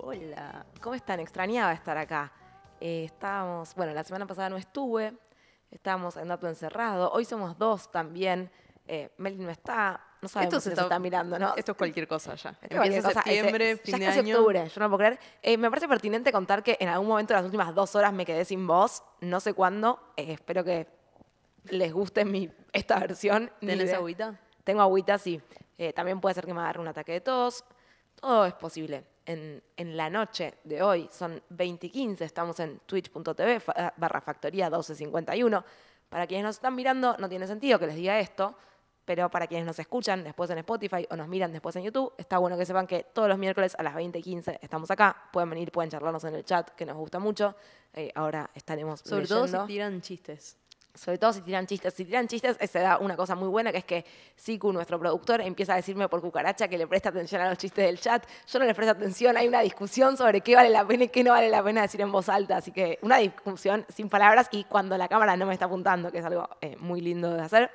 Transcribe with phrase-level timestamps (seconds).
[0.00, 0.64] Hola.
[0.80, 1.20] ¿Cómo están?
[1.20, 2.32] Extrañaba estar acá.
[2.80, 5.12] Eh, estábamos, bueno, la semana pasada no estuve,
[5.70, 7.10] estábamos en Dato Encerrado.
[7.12, 8.50] Hoy somos dos también.
[8.88, 11.54] Eh, Meli no está, no sabemos Esto si se nos está- está mirando, ¿no?
[11.56, 12.50] Esto es cualquier cosa ya.
[12.62, 13.22] Esto Empieza cosa.
[13.22, 14.36] septiembre, Ese- fin ya de año.
[14.38, 15.20] octubre, yo no puedo creer.
[15.42, 18.24] Eh, me parece pertinente contar que en algún momento de las últimas dos horas me
[18.26, 20.00] quedé sin voz, no sé cuándo.
[20.16, 20.88] Eh, espero que
[21.66, 23.52] les guste mi, esta versión.
[23.60, 24.40] ¿Tenés agüita?
[24.64, 25.40] Tengo agüita, sí.
[25.78, 27.64] Eh, también puede ser que me agarre un ataque de tos.
[28.16, 29.04] Todo es posible.
[29.24, 34.20] En, en la noche de hoy son 20 y 15, estamos en twitch.tv fa- barra
[34.20, 35.64] factoría 1251.
[36.08, 38.54] Para quienes nos están mirando, no tiene sentido que les diga esto,
[39.04, 42.38] pero para quienes nos escuchan después en Spotify o nos miran después en YouTube, está
[42.38, 45.16] bueno que sepan que todos los miércoles a las 20 y 15 estamos acá.
[45.32, 47.54] Pueden venir, pueden charlarnos en el chat, que nos gusta mucho.
[47.94, 50.56] Eh, ahora estaremos Sobre todo si tiran chistes.
[50.94, 51.94] Sobre todo si tiran chistes.
[51.94, 54.04] Si tiran chistes, se da una cosa muy buena, que es que
[54.36, 57.84] Siku, nuestro productor, empieza a decirme por cucaracha que le presta atención a los chistes
[57.86, 58.26] del chat.
[58.46, 61.24] Yo no le presto atención, hay una discusión sobre qué vale la pena y qué
[61.24, 62.58] no vale la pena decir en voz alta.
[62.58, 66.18] Así que una discusión sin palabras y cuando la cámara no me está apuntando, que
[66.18, 67.70] es algo eh, muy lindo de hacer.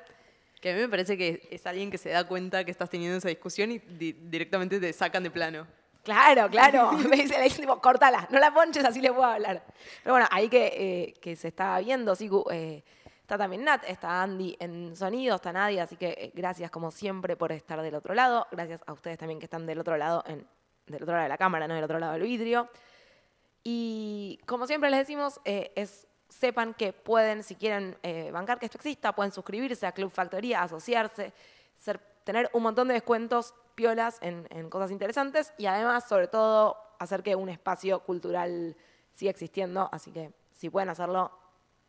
[0.60, 3.18] Que a mí me parece que es alguien que se da cuenta que estás teniendo
[3.18, 5.66] esa discusión y di- directamente te sacan de plano.
[6.04, 6.92] Claro, claro.
[7.10, 9.62] Me dice, le dice, tipo, cortala, no la ponches, así le puedo hablar.
[10.02, 12.82] Pero bueno, ahí que, eh, que se estaba viendo, Siku, eh,
[13.28, 17.36] está también Nat, está Andy en sonido, está Nadia, así que eh, gracias como siempre
[17.36, 18.46] por estar del otro lado.
[18.50, 20.46] Gracias a ustedes también que están del otro lado, en,
[20.86, 22.70] del otro lado de la cámara, no del otro lado del vidrio.
[23.62, 25.86] Y como siempre les decimos, eh,
[26.30, 30.62] sepan que pueden, si quieren eh, bancar que esto exista, pueden suscribirse a Club Factoría,
[30.62, 31.34] asociarse,
[32.24, 37.22] tener un montón de descuentos piolas en, en cosas interesantes y además, sobre todo, hacer
[37.22, 38.74] que un espacio cultural
[39.12, 39.90] siga existiendo.
[39.92, 41.30] Así que si pueden hacerlo,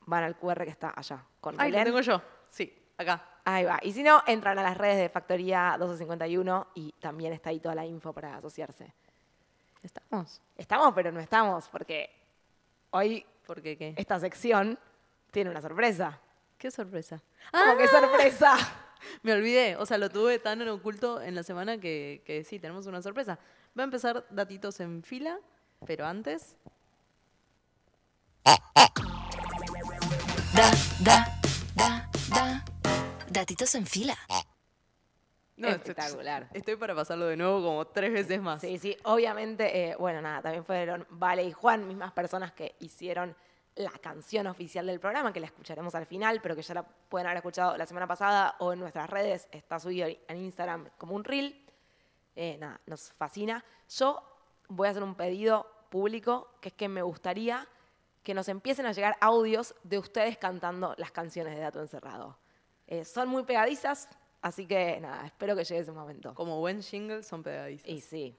[0.09, 1.23] van al QR que está allá.
[1.39, 2.21] Con Ay, lo tengo yo.
[2.49, 3.23] Sí, acá.
[3.45, 3.79] Ahí va.
[3.81, 7.75] Y si no, entran a las redes de Factoría 1251 y también está ahí toda
[7.75, 8.93] la info para asociarse.
[9.81, 10.41] ¿Estamos?
[10.57, 12.09] Estamos, pero no estamos, porque
[12.91, 13.93] hoy ¿Por qué qué?
[13.97, 14.77] esta sección
[15.31, 16.19] tiene una sorpresa.
[16.57, 17.21] Qué sorpresa.
[17.51, 18.55] ¿Cómo que sorpresa?
[19.23, 22.59] Me olvidé, o sea, lo tuve tan en oculto en la semana que, que sí,
[22.59, 23.39] tenemos una sorpresa.
[23.77, 25.39] Va a empezar datitos en fila,
[25.85, 26.57] pero antes...
[30.55, 30.71] Da,
[31.03, 31.39] da,
[31.75, 32.65] da, da.
[33.29, 34.17] Datitos en fila.
[35.57, 36.43] No, Espectacular.
[36.43, 38.61] Estoy, estoy para pasarlo de nuevo como tres veces más.
[38.61, 43.35] Sí, sí, obviamente, eh, bueno, nada, también fueron Vale y Juan, mismas personas que hicieron
[43.75, 47.27] la canción oficial del programa, que la escucharemos al final, pero que ya la pueden
[47.27, 51.23] haber escuchado la semana pasada o en nuestras redes, está subido en Instagram como un
[51.23, 51.63] reel.
[52.35, 53.63] Eh, nada, nos fascina.
[53.89, 54.23] Yo
[54.67, 57.67] voy a hacer un pedido público, que es que me gustaría
[58.29, 62.37] que nos empiecen a llegar audios de ustedes cantando las canciones de Dato Encerrado.
[62.85, 64.07] Eh, son muy pegadizas,
[64.39, 66.35] así que nada, espero que llegue ese momento.
[66.35, 67.89] Como buen jingle son pegadizos.
[67.89, 68.37] Y sí,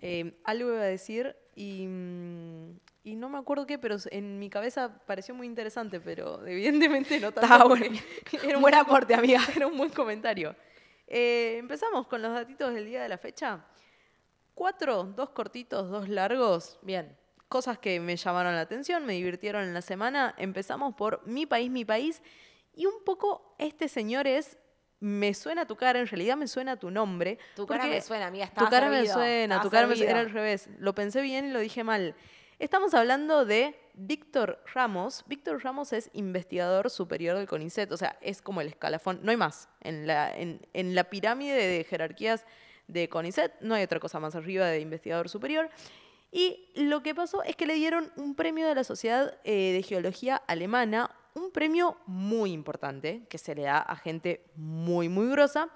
[0.00, 4.50] Eh, algo iba a decir y, mm, y no me acuerdo qué, pero en mi
[4.50, 7.42] cabeza pareció muy interesante, pero evidentemente no tanto.
[7.42, 8.00] Estaba bueno.
[8.32, 9.40] Era un Buen buen aporte, amiga.
[9.54, 10.56] Era un buen comentario.
[11.06, 13.64] Eh, empezamos con los datitos del día de la fecha.
[14.54, 16.78] Cuatro, dos cortitos, dos largos.
[16.82, 17.17] Bien.
[17.48, 20.34] Cosas que me llamaron la atención, me divirtieron en la semana.
[20.36, 22.22] Empezamos por Mi País, Mi País.
[22.74, 24.58] Y un poco este señor es,
[25.00, 27.38] me suena tu cara, en realidad me suena tu nombre.
[27.56, 29.94] Tu cara me suena, amiga, Tu estaba cara me servido, suena, estaba tu cara me
[29.94, 30.10] servido.
[30.10, 30.68] era al revés.
[30.78, 32.14] Lo pensé bien y lo dije mal.
[32.58, 35.24] Estamos hablando de Víctor Ramos.
[35.26, 39.36] Víctor Ramos es investigador superior del CONICET, o sea, es como el escalafón, no hay
[39.36, 39.68] más.
[39.80, 42.44] En la, en, en la pirámide de jerarquías
[42.88, 45.70] de CONICET no hay otra cosa más arriba de investigador superior.
[46.30, 49.82] Y lo que pasó es que le dieron un premio de la Sociedad eh, de
[49.82, 55.68] Geología Alemana, un premio muy importante que se le da a gente muy, muy grosa,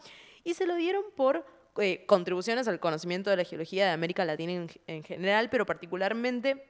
[0.44, 1.46] y se lo dieron por
[1.78, 6.66] eh, contribuciones al conocimiento de la geología de América Latina en, en general, pero particularmente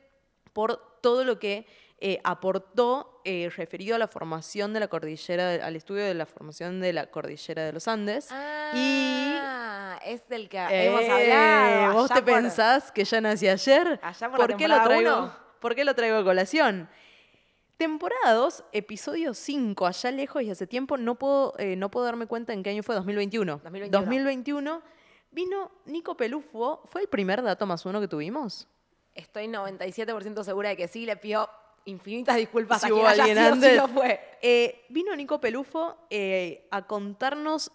[0.52, 1.66] por todo lo que
[1.98, 6.26] eh, aportó eh, referido a la formación de la cordillera, de- al estudio de la
[6.26, 8.28] formación de la cordillera de los Andes.
[8.30, 8.70] Ah,
[10.04, 11.92] es del que Eh, hemos hablado.
[11.94, 13.98] ¿Vos te por- pensás que ya nací ayer?
[14.02, 15.16] Allá por la qué lo traigo?
[15.18, 15.36] uno.
[15.60, 16.88] ¿Por qué lo traigo a colación?
[17.76, 22.26] Temporada 2, episodio 5, allá lejos y hace tiempo, no puedo, eh, no puedo darme
[22.26, 23.60] cuenta en qué año fue, 2021.
[23.64, 23.98] 2021.
[24.06, 24.82] 2021,
[25.32, 28.68] vino Nico Pelufo, ¿fue el primer dato más uno que tuvimos?
[29.14, 31.48] Estoy 97% segura de que sí, le pido
[31.84, 34.20] infinitas disculpas Si a quien haya sido, si no fue.
[34.42, 37.72] Eh, vino Nico Pelufo eh, a contarnos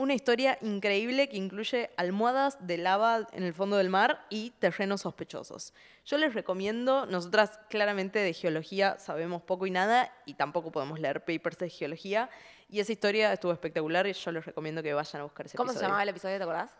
[0.00, 5.02] una historia increíble que incluye almohadas de lava en el fondo del mar y terrenos
[5.02, 5.74] sospechosos.
[6.06, 11.24] Yo les recomiendo, nosotras claramente de geología sabemos poco y nada y tampoco podemos leer
[11.24, 12.30] papers de geología
[12.68, 15.68] y esa historia estuvo espectacular y yo les recomiendo que vayan a buscar ese ¿Cómo
[15.68, 15.88] se episodio.
[15.88, 16.70] llamaba el episodio, te acordás?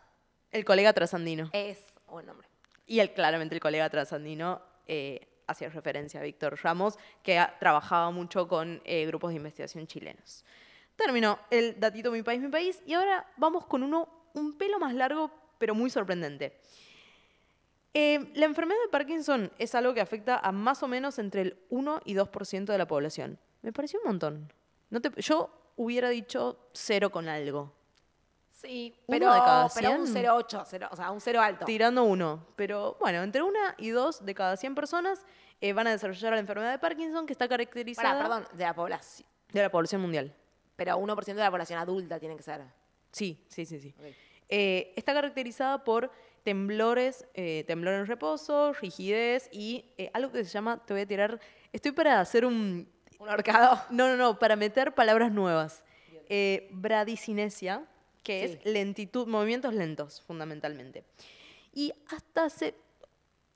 [0.51, 1.51] El colega trasandino.
[1.53, 2.49] Es buen nombre.
[2.87, 8.11] Y el, claramente el colega trasandino eh, hacía referencia a Víctor Ramos, que ha- trabajaba
[8.13, 10.45] mucho con eh, grupos de investigación chilenos.
[10.97, 14.95] Terminó el datito Mi País, Mi País, y ahora vamos con uno un pelo más
[14.95, 16.61] largo, pero muy sorprendente.
[17.93, 21.59] Eh, la enfermedad de Parkinson es algo que afecta a más o menos entre el
[21.71, 23.39] 1 y 2% de la población.
[23.63, 24.53] Me pareció un montón.
[24.91, 27.75] No te- yo hubiera dicho cero con algo,
[28.51, 30.23] Sí, Uno pero, de cada pero un 100.
[30.27, 31.65] 0,8, cero- o sea, un 0 alto.
[31.65, 32.47] tirando uno.
[32.57, 35.25] Pero bueno, entre una y dos de cada 100 personas
[35.63, 38.75] eh, van a desarrollar la enfermedad de Parkinson, que está caracterizada Pará, perdón, de la
[38.75, 39.27] población.
[39.51, 40.35] de la población mundial.
[40.81, 42.63] Pero 1% de la población adulta tiene que ser.
[43.13, 43.95] Sí, sí, sí, sí.
[44.49, 46.11] Eh, está caracterizada por
[46.43, 51.07] temblores, eh, temblor en reposo, rigidez y eh, algo que se llama, te voy a
[51.07, 51.39] tirar,
[51.71, 53.79] estoy para hacer un, Un horcado.
[53.91, 55.85] no, no, no, para meter palabras nuevas.
[56.31, 57.85] Eh, bradicinesia,
[58.23, 58.55] que Sí.
[58.55, 61.05] es lentitud, movimientos lentos, fundamentalmente.
[61.75, 62.75] Y hasta hace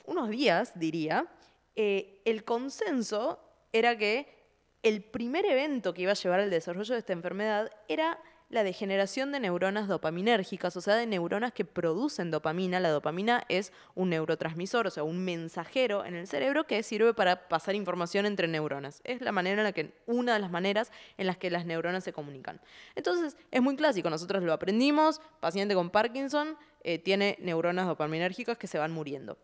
[0.04, 1.26] unos días, diría,
[1.74, 3.40] el consenso
[3.72, 4.43] era que
[4.84, 8.20] el primer evento que iba a llevar al desarrollo de esta enfermedad era
[8.50, 12.78] la degeneración de neuronas dopaminérgicas, o sea, de neuronas que producen dopamina.
[12.78, 17.48] La dopamina es un neurotransmisor, o sea, un mensajero en el cerebro que sirve para
[17.48, 19.00] pasar información entre neuronas.
[19.04, 22.04] Es la manera en la que, una de las maneras en las que las neuronas
[22.04, 22.60] se comunican.
[22.94, 28.66] Entonces, es muy clásico, nosotros lo aprendimos, paciente con Parkinson eh, tiene neuronas dopaminérgicas que
[28.66, 29.38] se van muriendo.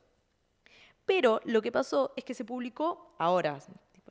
[1.07, 3.59] Pero lo que pasó es que se publicó ahora,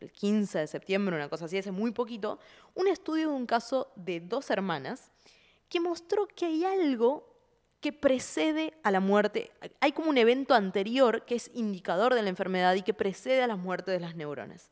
[0.01, 2.39] el 15 de septiembre, una cosa así, hace muy poquito,
[2.75, 5.11] un estudio de un caso de dos hermanas
[5.67, 7.29] que mostró que hay algo
[7.81, 9.51] que precede a la muerte.
[9.79, 13.47] Hay como un evento anterior que es indicador de la enfermedad y que precede a
[13.47, 14.69] la muerte de las neuronas.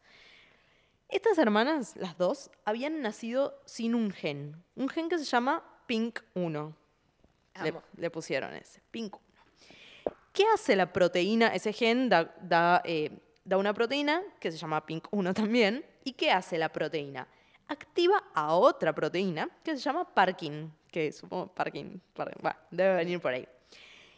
[1.09, 4.61] Estas hermanas, las dos, habían nacido sin un gen.
[4.75, 6.73] Un gen que se llama PINK1.
[7.97, 9.19] Le, pusieron ese, PINK1.
[10.33, 11.47] ¿Qué hace la proteína?
[11.47, 13.11] Ese gen da, da, eh,
[13.47, 15.85] da una proteína que se llama PINK1 también.
[16.03, 17.27] ¿Y qué hace la proteína?
[17.69, 23.19] Activa a otra proteína que se llama Parkin, que supongo Parkin, par- bueno, debe venir
[23.21, 23.47] por ahí.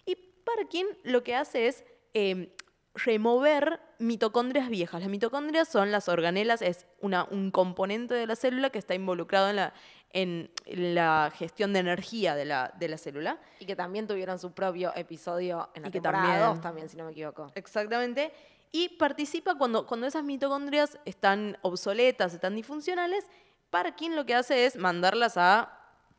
[0.05, 1.83] Y Parkin lo que hace es
[2.13, 2.55] eh,
[2.95, 5.01] remover mitocondrias viejas.
[5.01, 9.49] Las mitocondrias son las organelas, es una, un componente de la célula que está involucrado
[9.49, 9.73] en la,
[10.11, 10.49] en
[10.95, 13.39] la gestión de energía de la, de la célula.
[13.59, 16.89] Y que también tuvieron su propio episodio en la Y que temporada también- 2 también,
[16.89, 17.51] si no me equivoco.
[17.55, 18.31] Exactamente.
[18.71, 23.25] Y participa cuando, cuando esas mitocondrias están obsoletas, están disfuncionales.
[23.69, 25.71] Parkin lo que hace es mandarlas a,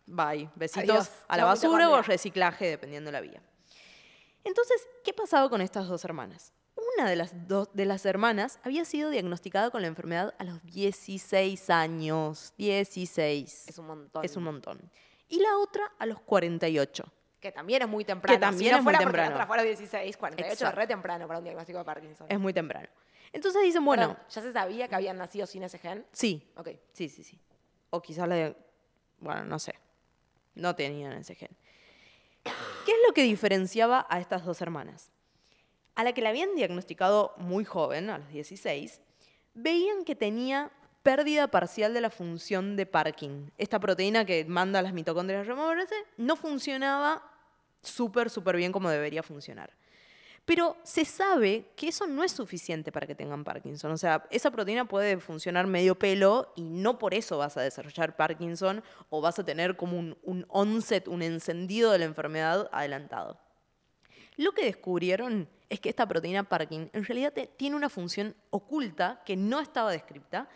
[0.06, 3.42] bye, besitos Adiós, a la basura o reciclaje, dependiendo de la vía.
[4.44, 6.52] Entonces, ¿qué pasaba con estas dos hermanas?
[6.96, 10.62] Una de las, dos, de las hermanas había sido diagnosticada con la enfermedad a los
[10.64, 12.54] 16 años.
[12.56, 13.68] 16.
[13.68, 14.24] Es un montón.
[14.24, 14.90] Es un montón.
[15.28, 17.04] Y la otra a los 48.
[17.40, 18.38] Que también es muy temprano.
[18.38, 19.34] también si no es muy fuera la temprano.
[19.34, 20.76] otra fuera 16, 48 es Exacto.
[20.78, 22.26] re temprano para un diagnóstico de Parkinson.
[22.28, 22.88] Es muy temprano.
[23.32, 26.04] Entonces dicen, bueno, Perdón, ¿Ya se sabía que habían nacido sin ese gen?
[26.12, 26.68] sí, Ok.
[26.92, 27.40] Sí, sí, sí.
[27.90, 28.56] O quizás la de...
[29.18, 29.74] Bueno, no sé.
[30.54, 31.50] No tenían ese gen.
[32.42, 35.10] ¿Qué es lo que diferenciaba a estas dos hermanas?
[35.94, 39.00] A la que la habían diagnosticado muy joven, a los 16,
[39.54, 40.70] veían que tenía
[41.02, 43.52] pérdida parcial de la función de Parkin.
[43.58, 47.22] Esta proteína que manda a las mitocondrias a removerse no funcionaba
[47.82, 49.72] súper, súper bien como debería funcionar.
[50.44, 53.92] Pero se sabe que eso no es suficiente para que tengan Parkinson.
[53.92, 58.16] O sea, esa proteína puede funcionar medio pelo y no por eso vas a desarrollar
[58.16, 63.38] Parkinson o vas a tener como un, onset, un encendido de la enfermedad adelantado.
[64.36, 69.36] Lo que descubrieron es que esta proteína Parkin en realidad tiene una función oculta que
[69.36, 70.48] no estaba descrita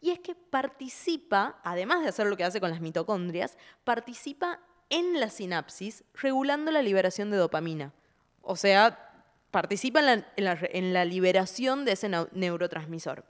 [0.00, 4.60] y es que participa, además de hacer lo que hace con las mitocondrias, participa
[4.94, 7.92] en la sinapsis regulando la liberación de dopamina.
[8.42, 13.24] O sea, participa en la, en la re- en la liberación de ese neurotransmisor.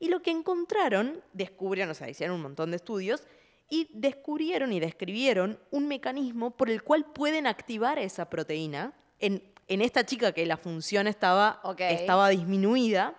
[0.00, 3.26] Y lo que encontraron, descubrieron, o sea, hicieron un montón de estudios,
[3.70, 9.82] y descubrieron y describieron un mecanismo por el cual pueden activar esa proteína en, en
[9.82, 13.14] esta chica que la función estaba, estaba disminuida.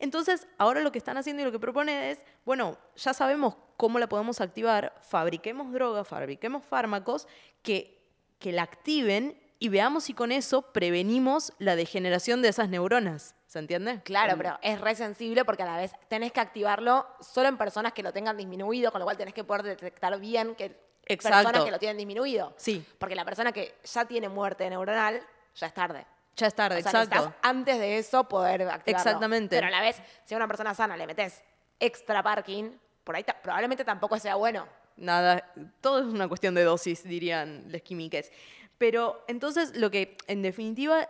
[0.00, 3.98] Entonces, ahora lo que están haciendo y lo que proponen es, bueno, ya sabemos cómo
[3.98, 7.26] la podemos activar, fabriquemos drogas, fabriquemos fármacos
[7.62, 8.00] que,
[8.38, 13.34] que la activen y veamos si con eso prevenimos la degeneración de esas neuronas.
[13.46, 14.02] ¿Se entiende?
[14.02, 17.56] Claro, Como- pero es re sensible porque a la vez tenés que activarlo solo en
[17.56, 20.76] personas que lo tengan disminuido, con lo cual tenés que poder detectar bien que
[21.06, 21.38] Exacto.
[21.38, 22.52] personas que lo tienen disminuido.
[22.56, 22.84] Sí.
[22.98, 25.20] Porque la persona que ya tiene muerte neuronal,
[25.54, 26.04] ya es tarde.
[26.36, 27.32] Ya es tarde, O sea, exacto.
[27.42, 28.98] antes de eso poder activarlo.
[28.98, 29.54] Exactamente.
[29.56, 31.44] Pero a la vez, si a una persona sana le metes
[31.78, 32.72] extra parking,
[33.04, 34.66] por ahí probablemente tampoco sea bueno.
[34.96, 38.30] Nada, todo es una cuestión de dosis, dirían los químicos.
[38.78, 41.08] Pero entonces lo que, en definitiva,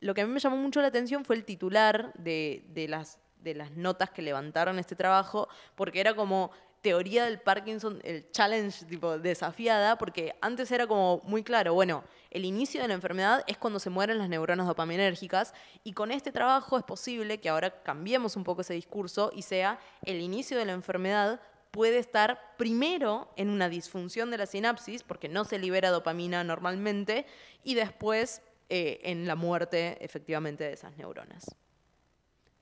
[0.00, 3.18] lo que a mí me llamó mucho la atención fue el titular de, de las,
[3.40, 6.50] de las notas que levantaron este trabajo, porque era como
[6.82, 12.44] teoría del Parkinson, el challenge tipo desafiada, porque antes era como muy claro, bueno, el
[12.44, 16.76] inicio de la enfermedad es cuando se mueren las neuronas dopaminérgicas y con este trabajo
[16.76, 20.72] es posible que ahora cambiemos un poco ese discurso y sea el inicio de la
[20.72, 26.44] enfermedad puede estar primero en una disfunción de la sinapsis, porque no se libera dopamina
[26.44, 27.26] normalmente,
[27.64, 31.46] y después eh, en la muerte efectivamente de esas neuronas.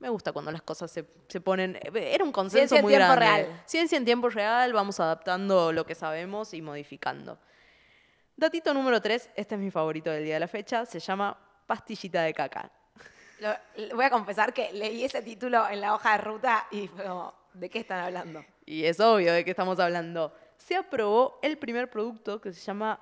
[0.01, 1.77] Me gusta cuando las cosas se, se ponen...
[1.93, 3.43] Era un consenso Ciencia en muy tiempo grande.
[3.45, 3.61] real.
[3.67, 7.37] Ciencia en tiempo real, vamos adaptando lo que sabemos y modificando.
[8.35, 12.23] Datito número 3, este es mi favorito del día de la fecha, se llama pastillita
[12.23, 12.71] de caca.
[13.39, 17.03] Lo- voy a confesar que leí ese título en la hoja de ruta y fue
[17.05, 18.43] como, ¿de qué están hablando?
[18.65, 20.33] Y es obvio de qué estamos hablando.
[20.57, 22.99] Se aprobó el primer producto que se llama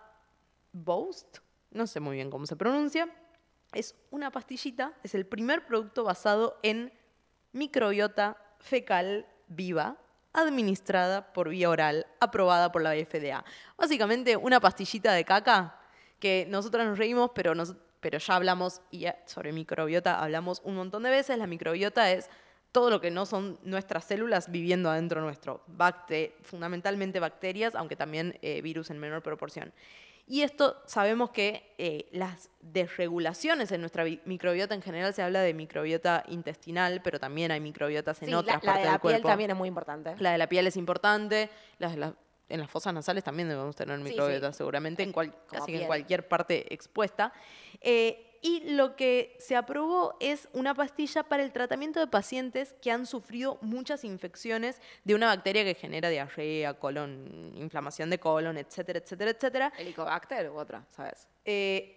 [0.74, 1.38] Boast,
[1.72, 3.08] no sé muy bien cómo se pronuncia.
[3.74, 6.92] Es una pastillita, es el primer producto basado en
[7.52, 9.98] microbiota fecal viva,
[10.34, 13.44] administrada por vía oral, aprobada por la FDA.
[13.78, 15.80] Básicamente una pastillita de caca
[16.20, 17.54] que nosotras nos reímos, pero,
[18.00, 21.38] pero ya hablamos y ya sobre microbiota hablamos un montón de veces.
[21.38, 22.30] La microbiota es
[22.72, 28.38] todo lo que no son nuestras células viviendo adentro nuestro, Bacte- fundamentalmente bacterias, aunque también
[28.42, 29.74] eh, virus en menor proporción.
[30.32, 35.56] Y esto sabemos que eh, las desregulaciones en nuestra microbiota en general se habla de
[35.56, 39.02] microbiota intestinal, pero también hay microbiotas en Sí, la, otras la partes de la del
[39.02, 39.28] piel cuerpo.
[39.28, 40.16] también es muy importante.
[40.20, 42.14] La de la piel es importante, las la-
[42.48, 44.60] en las fosas nasales también debemos tener Sí, microbiotas, sí.
[44.60, 47.34] seguramente, en cual- Como casi en cualquier parte expuesta.
[47.82, 52.92] Eh, y lo que se aprobó es una pastilla para el tratamiento de pacientes que
[52.92, 59.00] han sufrido muchas infecciones de una bacteria que genera diarrea, colon, inflamación de colon, etcétera,
[59.00, 59.74] etcétera, etcétera.
[59.78, 61.28] ¿Helicobacter u otra, sabes?
[61.44, 61.96] Eh,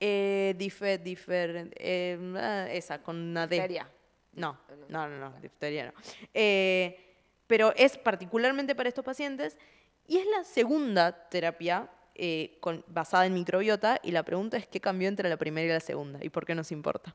[0.00, 3.56] eh, difer, difer- eh, ah, esa, con una D.
[3.56, 3.88] Difteria.
[4.34, 5.92] No, no, no, no, difteria no.
[6.34, 6.98] Eh,
[7.46, 9.58] pero es particularmente para estos pacientes
[10.06, 14.80] y es la segunda terapia eh, con- basada en microbiota y la pregunta es qué
[14.80, 17.14] cambió entre la primera y la segunda y por qué nos importa.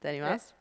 [0.00, 0.54] ¿Te animás?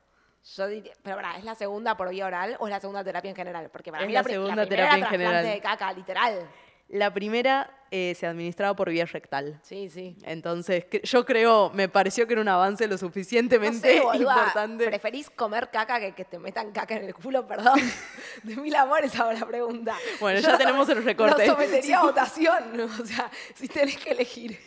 [0.56, 3.36] Yo diría, pero ¿es la segunda por vía oral o es la segunda terapia en
[3.36, 3.70] general?
[3.72, 5.46] Porque para Es mí la pri- segunda terapia en general.
[5.46, 6.48] de caca, literal.
[6.90, 9.60] La primera eh, se administraba por vía rectal.
[9.62, 10.18] Sí, sí.
[10.24, 14.86] Entonces, yo creo, me pareció que era un avance lo No suficientemente sé, boluda, importante.
[14.88, 17.46] ¿Preferís comer caca que que te metan caca en el culo?
[17.46, 17.80] Perdón.
[18.44, 19.96] De mil amores hago la pregunta.
[20.20, 21.46] Bueno, Yo ya tenemos el recorte.
[21.46, 22.80] Lo sometería a votación.
[22.82, 24.58] O sea, si tenés que elegir.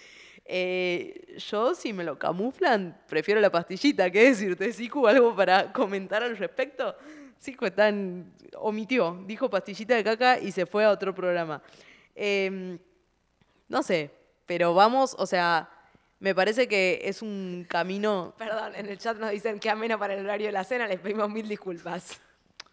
[0.45, 4.09] Eh, yo, si me lo camuflan, prefiero la pastillita.
[4.09, 5.09] ¿Qué decirte, Siku?
[5.09, 6.95] ¿Algo para comentar al respecto?
[7.40, 11.61] Siku está en- omitió, dijo pastillita de caca y se fue a otro programa.
[12.14, 12.78] Eh,
[13.68, 14.11] no sé,
[14.46, 15.68] pero vamos, o sea,
[16.20, 20.14] me parece que es un camino, Perdón, en el chat nos dicen que ameno para
[20.14, 22.20] el horario de la cena, les pedimos mil disculpas.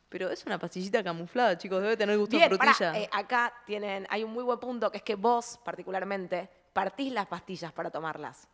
[0.10, 3.00] pero es una pastillita camuflada, chicos, debe tener gusto Bien, pará, frutilla.
[3.00, 7.26] eh, acá tienen, hay un muy buen punto que es que vos, particularmente, partís las
[7.28, 8.48] pastillas para tomarlas.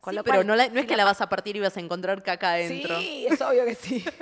[0.00, 1.60] Con Sí, lo pero cual, no, la- no es que la vas a partir y
[1.60, 2.98] vas a encontrar caca adentro.
[3.00, 4.04] Sí, es obvio que sí.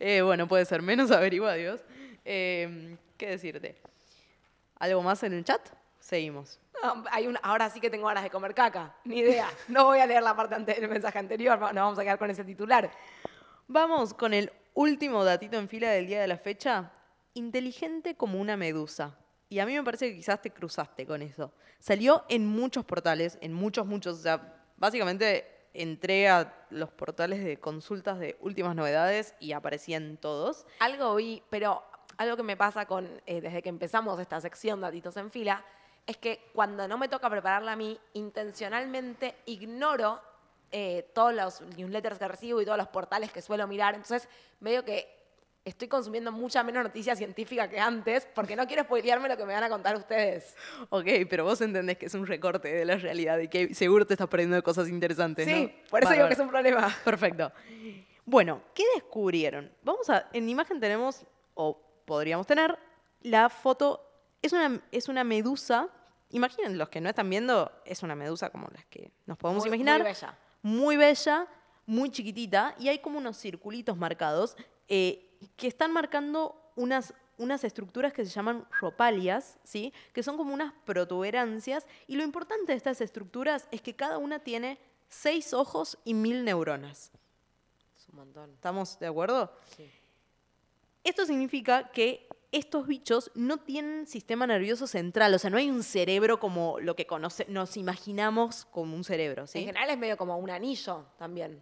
[0.00, 1.80] Eh, bueno, puede ser menos averigua, Dios.
[2.24, 3.76] Eh, ¿Qué decirte?
[4.78, 5.60] ¿Algo más en el chat?
[6.02, 6.58] Seguimos.
[6.82, 8.92] No, hay un, ahora sí que tengo ganas de comer caca.
[9.04, 9.48] Ni idea.
[9.68, 12.42] No voy a leer la parte del mensaje anterior, nos vamos a quedar con ese
[12.42, 12.90] titular.
[13.68, 16.90] Vamos con el último datito en fila del día de la fecha.
[17.34, 19.16] Inteligente como una medusa.
[19.48, 21.52] Y a mí me parece que quizás te cruzaste con eso.
[21.78, 24.18] Salió en muchos portales, en muchos, muchos.
[24.18, 30.66] O sea, básicamente entré a los portales de consultas de últimas novedades y aparecían todos.
[30.80, 31.84] Algo vi, pero
[32.16, 35.64] algo que me pasa con, eh, desde que empezamos esta sección Datitos en Fila,
[36.06, 40.20] es que cuando no me toca prepararla a mí, intencionalmente ignoro
[40.70, 43.94] eh, todos los newsletters que recibo y todos los portales que suelo mirar.
[43.94, 44.28] Entonces,
[44.60, 45.22] medio que
[45.64, 49.52] estoy consumiendo mucha menos noticia científica que antes, porque no quiero spoilearme lo que me
[49.52, 50.56] van a contar ustedes.
[50.88, 54.14] Ok, pero vos entendés que es un recorte de la realidad y que seguro te
[54.14, 55.88] estás perdiendo de cosas interesantes, Sí, ¿no?
[55.88, 56.92] por eso digo que es un problema.
[57.04, 57.52] Perfecto.
[58.24, 59.70] Bueno, ¿qué descubrieron?
[59.82, 62.76] Vamos a, en imagen tenemos, o podríamos tener,
[63.20, 64.11] la foto,
[64.42, 65.88] es una, es una medusa,
[66.30, 69.68] imaginen los que no están viendo, es una medusa como las que nos podemos Muy-
[69.68, 70.00] imaginar.
[70.02, 70.38] muy bella.
[70.62, 71.46] Muy bella,
[71.86, 74.56] muy chiquitita, y hay como unos circulitos marcados
[74.88, 79.92] eh, que están marcando unas, unas estructuras que se llaman ropalias, ¿sí?
[80.12, 84.38] que son como unas protuberancias, y lo importante de estas estructuras es que cada una
[84.38, 87.10] tiene seis ojos y mil neuronas.
[87.96, 88.50] Es un montón.
[88.52, 89.52] ¿Estamos de acuerdo?
[89.76, 89.90] Sí.
[91.04, 95.82] Esto significa que estos bichos no tienen sistema nervioso central, o sea, no hay un
[95.82, 100.36] cerebro como lo que conoce, nos imaginamos como un cerebro, En general es medio como
[100.36, 101.60] un anillo también.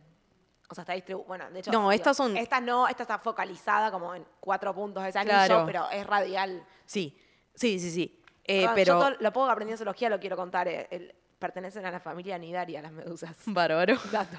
[0.68, 1.26] O sea, está distribuido.
[1.26, 1.72] Bueno, de hecho.
[1.72, 5.34] No, estas son- Esta no, esta está focalizada como en cuatro puntos de ese anillo,
[5.34, 5.66] Claro.
[5.66, 6.64] pero es radial.
[6.86, 7.18] Sí,
[7.54, 8.22] sí, sí, sí.
[8.44, 10.68] Eh, Perdón, pero Yo todo lo poco que aprendí en zoología lo quiero contar.
[10.68, 13.36] eh, el- pertenecen a la familia Nidaria, las medusas.
[13.46, 13.96] bárbaro.
[14.12, 14.38] Dato.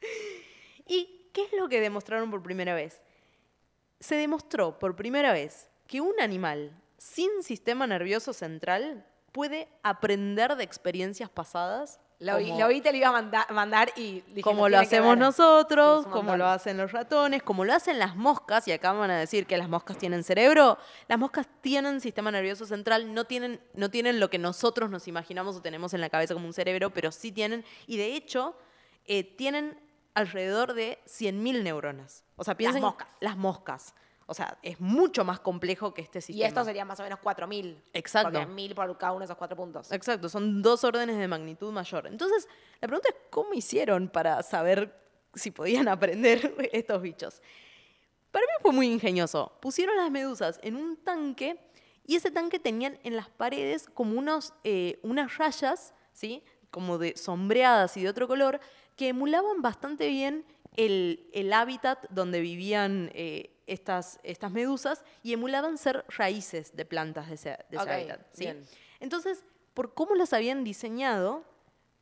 [0.86, 3.00] ¿Y qué es lo que demostraron por primera vez?
[4.00, 10.62] Se demostró por primera vez que un animal sin sistema nervioso central puede aprender de
[10.64, 11.98] experiencias pasadas.
[12.20, 16.10] Vi, como- lo iba a manda- mandar y dije, como no lo hacemos nosotros, Sí,
[16.10, 19.46] como lo hacen los ratones, como lo hacen las moscas, y acá van a decir
[19.46, 20.78] que las moscas tienen cerebro.
[21.06, 25.54] Las moscas tienen sistema nervioso central, no tienen, no tienen lo que nosotros nos imaginamos
[25.56, 28.56] o tenemos en la cabeza como un cerebro, pero sí tienen, y de hecho,
[29.04, 29.78] eh, tienen
[30.14, 32.24] alrededor de 100.000 neuronas.
[32.34, 32.82] O sea, piensen.
[32.82, 33.08] moscas.
[33.20, 33.94] Las moscas.
[34.30, 36.48] O sea, es mucho más complejo que este Y sistema.
[36.48, 37.82] esto sería más o menos 4.000.
[37.94, 38.30] Exacto.
[38.38, 39.90] Porque 1.000 por cada uno de esos cuatro puntos.
[39.90, 42.06] Exacto, son dos órdenes de magnitud mayor.
[42.06, 42.46] Entonces,
[42.78, 44.94] la pregunta es, ¿cómo hicieron para saber
[45.34, 47.40] si podían aprender estos bichos?
[48.30, 49.50] Para mí fue muy ingenioso.
[49.62, 51.58] Pusieron las medusas en un tanque
[52.06, 56.44] y ese tanque tenían en las paredes como unos, eh, unas rayas, ¿sí?
[56.70, 58.60] Como de sombreadas y de otro color,
[58.94, 60.44] que emulaban bastante bien
[60.76, 67.28] el, el hábitat donde vivían eh, estas, estas medusas y emulaban ser raíces de plantas
[67.28, 68.20] de ese, de ese hábitat.
[69.00, 69.44] Entonces,
[69.74, 71.44] por cómo las habían diseñado,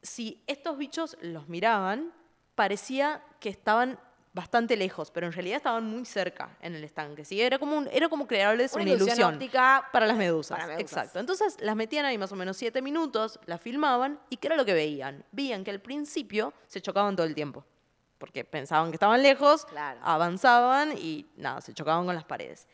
[0.03, 2.13] si estos bichos los miraban,
[2.55, 3.99] parecía que estaban
[4.33, 7.25] bastante lejos, pero en realidad estaban muy cerca en el estanque.
[7.25, 7.41] ¿sí?
[7.41, 10.59] Era, como un- era como crearles Una una, ilusión ilusión óptica para las medusas.
[10.59, 10.93] para medusas.
[10.93, 11.21] Exacto.
[11.21, 14.65] Entonces las metían ahí más o menos siete minutos, las filmaban y ¿qué era lo
[14.67, 15.25] que veían?
[15.33, 17.65] Veían que al principio se chocaban todo el tiempo.
[18.19, 20.01] Porque pensaban que estaban lejos, Claro.
[20.03, 22.67] avanzaban y nada, se chocaban con las paredes.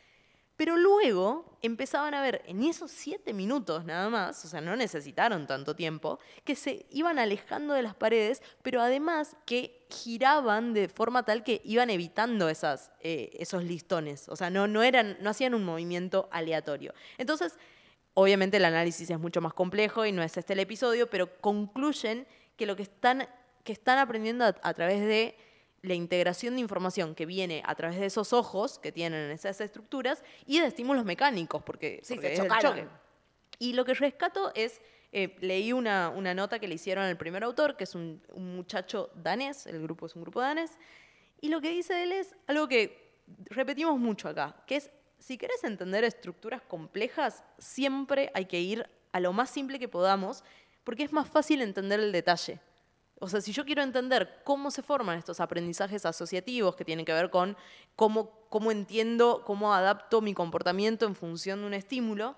[0.55, 5.47] Pero luego empezaban a ver en esos siete minutos nada más, o sea, no necesitaron
[5.47, 11.23] tanto tiempo, que se iban alejando de las paredes, pero además que giraban de forma
[11.23, 14.29] tal que iban evitando esas, eh, esos listones.
[14.29, 16.93] O sea, no, no, eran, no hacían un movimiento aleatorio.
[17.17, 17.57] Entonces,
[18.13, 22.27] obviamente el análisis es mucho más complejo y no es este el episodio, pero concluyen
[22.57, 23.27] que lo que están,
[23.63, 25.35] que están aprendiendo a, a través de
[25.83, 30.23] la integración de información que viene a través de esos ojos que tienen esas estructuras
[30.45, 32.87] y de estímulos mecánicos, porque, Sí, porque se es el choque.
[33.59, 37.43] Y lo que rescato es, eh, leí una, una nota que le hicieron al primer
[37.43, 40.77] autor, que es un, un muchacho danés, el grupo es un grupo danés,
[41.41, 45.63] y lo que dice él es algo que repetimos mucho acá, que es, si querés
[45.65, 50.45] entender estructuras complejas, siempre hay que ir a lo más simple que podamos,
[50.85, 52.61] porque es más fácil entender el detalle.
[53.23, 57.13] O sea, si yo quiero entender cómo se forman estos aprendizajes asociativos que tienen que
[57.13, 57.55] ver con
[57.95, 62.35] cómo, cómo entiendo, cómo adapto mi comportamiento en función de un estímulo,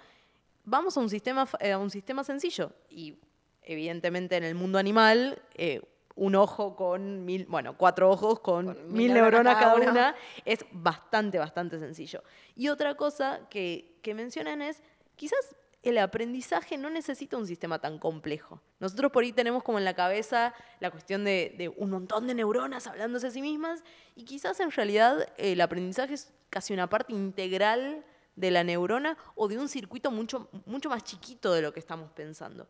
[0.63, 2.71] vamos a un sistema, eh, a un sistema sencillo.
[2.87, 3.17] Y
[3.63, 5.81] evidentemente en el mundo animal, eh,
[6.13, 10.15] un ojo con mil, bueno, cuatro ojos con, Con mil mil neuronas neuronas cada una.
[10.45, 12.21] es bastante, bastante sencillo.
[12.55, 14.83] Y otra cosa que, que mencionan es,
[15.15, 18.59] quizás el aprendizaje no necesita un sistema tan complejo.
[18.79, 22.87] Nosotros por ahí tenemos como en la cabeza la cuestión de, un montón de neuronas
[22.87, 23.83] hablándose a sí mismas
[24.15, 28.03] y quizás en realidad el aprendizaje es casi una parte integral
[28.35, 32.11] de la neurona o de un circuito mucho, mucho más chiquito de lo que estamos
[32.11, 32.67] pensando.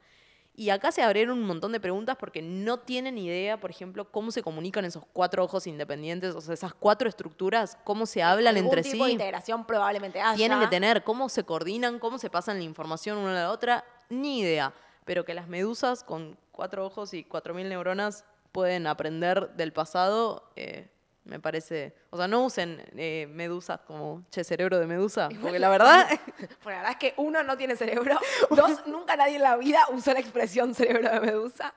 [0.57, 4.31] Y acá se abrieron un montón de preguntas porque no tienen idea, por ejemplo, cómo
[4.31, 8.69] se comunican esos cuatro ojos independientes, o sea, esas cuatro estructuras, cómo se hablan Algún
[8.69, 10.37] entre tipo de sí integración probablemente haya.
[10.37, 13.83] tienen que tener, cómo se coordinan, cómo se pasan la información una a la otra,
[14.09, 14.73] ni idea.
[15.03, 20.49] Pero que las medusas con cuatro ojos y cuatro mil neuronas pueden aprender del pasado,
[20.55, 20.87] eh,
[21.25, 21.93] me parece.
[22.11, 26.07] O sea, no usen eh, medusas como che cerebro de medusa, porque la verdad.
[26.63, 28.17] Pues la verdad es que uno no tiene cerebro.
[28.49, 31.73] Dos, nunca nadie en la vida usó la expresión cerebro de medusa.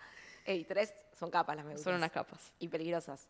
[0.46, 1.84] Y tres, son capas las medusas.
[1.84, 2.52] son unas capas.
[2.58, 3.28] Y peligrosas.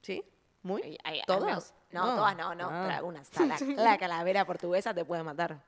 [0.00, 0.24] ¿Sí?
[0.62, 0.98] ¿Muy?
[1.04, 1.74] Hay- ¿Todas?
[1.90, 2.82] No, todas no, no, Ah.
[2.86, 3.28] pero algunas.
[3.40, 5.58] La, la calavera portuguesa te puede matar.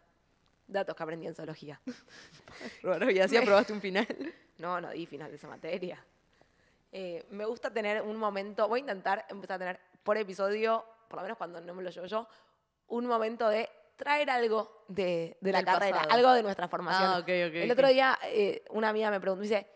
[0.67, 1.81] Datos que aprendí en zoología.
[2.83, 4.07] Raro, y así aprobaste un final.
[4.59, 6.03] No, no di final de esa materia.
[6.99, 11.19] Eh, me gusta tener un momento, voy a intentar empezar a tener por episodio, por
[11.19, 12.27] lo menos cuando no me lo llevo yo,
[12.87, 16.15] un momento de traer algo de, de la carrera, pasado.
[16.15, 17.11] algo de nuestra formación.
[17.11, 17.77] Ah, ok, ok, El ok.
[17.77, 19.67] otro día eh, una amiga me preguntó, me dice,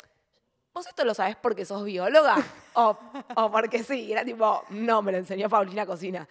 [0.73, 2.37] ¿vos esto lo sabés porque sos bióloga?
[2.73, 2.99] o,
[3.37, 4.07] o porque sí.
[4.07, 6.27] Y era tipo, no, me lo enseñó Paulina Cocina.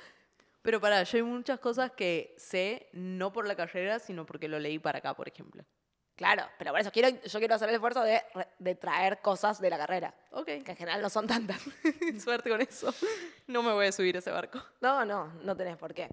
[0.64, 4.58] Pero pará, yo hay muchas cosas que sé no por la carrera, sino porque lo
[4.58, 5.64] leí para acá, por ejemplo.
[6.20, 9.78] Claro, pero por eso quiero, yo quiero hacer el esfuerzo de, traer cosas de la
[9.78, 11.62] carrera, Ok, que en general no son tantas.
[12.22, 12.94] suerte con eso.
[13.48, 14.62] No me voy a subir a ese barco.
[14.82, 16.10] No, no, no tenés por qué.